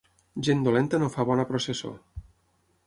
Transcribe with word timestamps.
Gent 0.47 0.63
dolenta 0.67 1.01
no 1.03 1.11
fa 1.17 1.27
bona 1.31 1.47
processó. 1.53 1.93